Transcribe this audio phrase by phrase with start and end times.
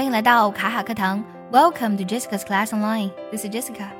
[0.00, 3.10] 欢迎来到卡卡课堂，Welcome to Jessica's Class Online.
[3.30, 3.90] This is Jessica.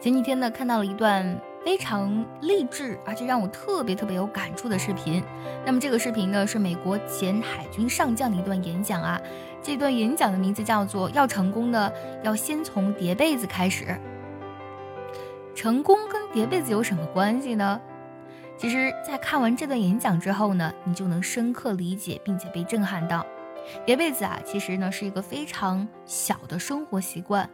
[0.00, 5.22] 前几天呢，看到了一段非常励志，而且让我特别特别有感触的视频。
[5.66, 9.20] 那么这个视频呢，是美国前海军上将的一段演讲啊。
[9.62, 11.92] 这段演讲的名字叫做“要成功呢，
[12.22, 13.94] 要先从叠被子开始”。
[15.54, 17.78] 成功跟叠被子有什么关系呢？
[18.56, 23.26] 其实，在看完这段演讲之后呢，你就能深刻理解并且被震撼到。
[23.84, 27.48] 叠被子啊，其实呢是一个非常小的生活习惯，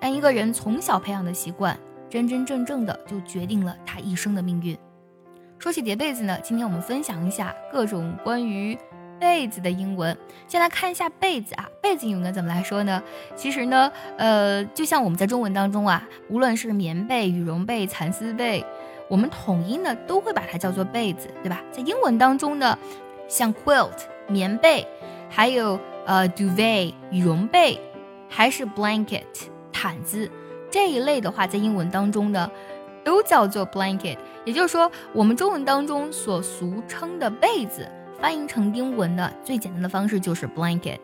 [0.00, 4.76] 但一个人从小培养的习惯，真真正正的就决定了他一生的命运。
[5.58, 8.76] 说起叠被子呢，今天我们分享一下各种关于
[9.18, 10.16] 被子的英文。
[10.46, 13.02] 先来看一下被子啊，被子英文怎么来说呢？
[13.34, 18.62] 其实呢，呃，就像我们在中文当中啊，无论是棉被、羽绒被、蚕丝被，
[19.08, 21.62] 我们统一呢都会把它叫做被子，对吧？
[21.72, 22.78] 在英文当中呢，
[23.26, 23.96] 像 quilt
[24.28, 24.86] 棉被。
[25.28, 27.80] 还有呃，duvet 羽绒被，
[28.28, 29.24] 还是 blanket
[29.72, 30.30] 毯子
[30.70, 32.50] 这一类的话，在英文当中呢，
[33.04, 34.16] 都叫做 blanket。
[34.44, 40.98] 也就是说，我们中文当中所俗称的被子，翻译成英文的最简单的方式就是 blanket。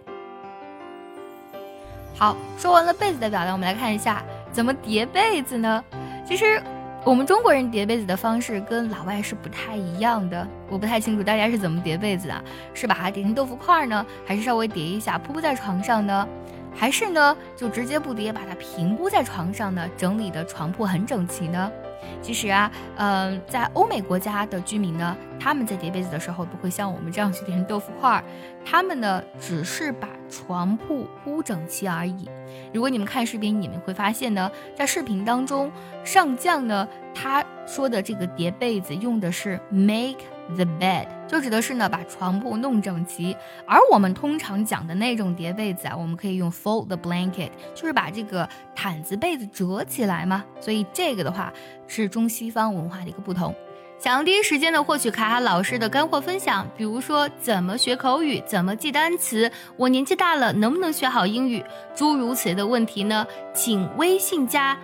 [2.17, 5.85] 好，说完了被子的表达，我们来看一下怎么叠被子呢？
[6.27, 6.63] 其实。
[7.05, 16.29] 我们中国人叠被子的方式跟老外是不太一样的，我不太清楚大家是怎么叠被子的，是把它叠成豆腐块呢，还是稍微叠一下铺在床上呢，
[16.73, 21.73] 还是呢就直接不叠，把它平铺在床上呢，整理的床铺很整齐呢？
[22.21, 28.25] 其实啊，嗯，在欧美国家的居民呢，他们在叠被子的时候不会像我们这样去叠成豆腐块儿，
[28.65, 32.29] 他们呢只是把床铺铺整齐而已。
[32.73, 35.71] 如果你们看视频，你们会发现呢，在视频当中，
[36.05, 40.21] 上将呢他说的这个叠被子用的是 make
[40.55, 43.37] the bed，就指的是呢把床铺弄整齐。
[43.67, 50.45] 而我们通常讲的那种叠被子啊，我们可以用 fold the blanket，就是把这个毯子被子折起来嘛。
[50.61, 51.53] 所以这个的话
[51.87, 53.55] 是中西方文化的一个不同。
[53.99, 61.65] 想要第一时间的获取卡卡老师的干货分享，比如说怎么学口语，怎么记单词，我年纪大了能不能学好英语，
[61.95, 63.25] 诸如此类的问题呢？
[63.55, 64.77] 请微信加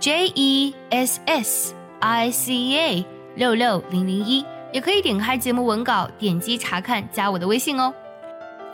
[0.00, 4.42] J E S S I C A 六六零零一，
[4.74, 7.94] 也可以点开节目文稿，点击查看，加我的微信哦。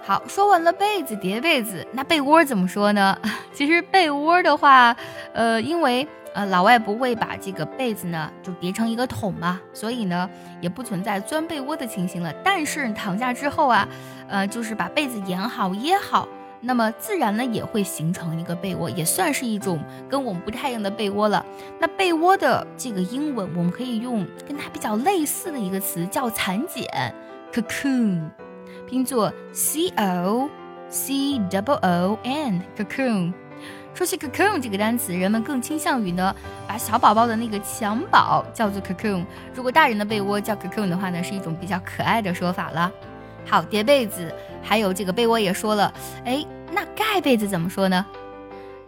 [0.03, 3.19] 好，说完了被子叠被子，那被窝怎么说呢？
[3.53, 4.97] 其实被窝的话，
[5.34, 6.09] 呃，因为。
[6.33, 12.33] 呃，老外不会把这个被子呢就叠成一个桶嘛，所以呢也不存在钻被窝的情形了。
[12.44, 13.89] 但是躺下之后啊，
[14.28, 16.28] 呃，就是把被子掩好掖好，
[16.60, 19.78] 那么自然呢也会形成一个被窝，也算是一种
[20.09, 21.44] 跟我们不太一样的被窝了。
[21.78, 26.87] 那被窝的这个英文我们可以用跟它比较类似的一个词叫蚕茧
[27.53, 28.28] ，cocoon，
[28.87, 30.50] 拼作 c o
[30.88, 33.32] c w o n，cocoon。
[33.92, 36.34] 说起 cocoon 这个单词，人们更倾向于呢
[36.69, 39.25] 把小宝宝的那个襁褓叫做 cocoon。
[39.54, 42.92] 如果大人的被窝叫 cocoon 的话呢，是一种比较可爱的说法了。
[43.47, 45.93] 好，叠被子，还有这个被窝也说了。
[46.25, 48.05] 哎，那盖被子怎么说呢？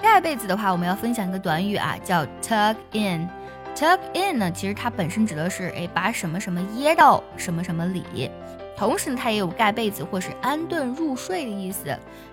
[0.01, 3.29] 盖被子的话，我们要分享一个短语啊，叫 tuck in。
[3.75, 8.31] tuck in 呢，其实它本身指的是哎把什么什么掖到什么什么里。
[8.77, 11.85] 同时呢，它也有盖被子或是安顿入睡的意思。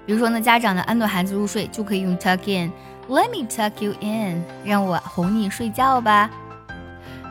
[0.06, 2.72] 比如说呢，家长呢安顿孩子入睡就可以用 tuck in。
[3.07, 6.30] Let me tuck you in，让我哄你睡觉吧。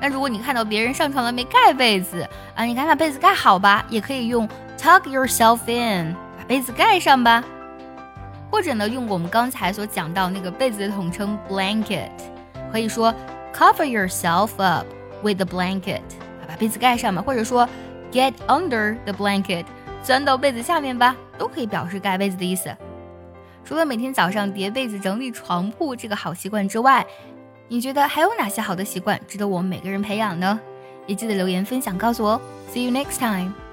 [0.01, 7.45] 那如果你看到别人上床了没盖被子啊，你赶紧把被子盖好吧，也可以用 tuck yourself in，把被子盖上吧。
[8.51, 12.09] 或者呢，用我们刚才所讲到那个被子的统称 blanket，
[12.73, 13.13] 可以说
[13.53, 14.87] cover yourself up
[15.23, 16.01] with the blanket，
[16.47, 17.69] 把被子盖上吧，或者说。
[18.11, 19.67] Get under the blanket，
[20.03, 22.75] 钻到被子下面吧，都可以表示盖被子的意思。
[23.67, 27.07] 除了每天早上叠被子、整理床铺这个好习惯之外，
[27.69, 30.59] 你觉得还有哪些好的习惯值得我们每个人培养呢？
[31.07, 32.41] 也记得留言分享告诉我。
[32.73, 33.68] See you next time.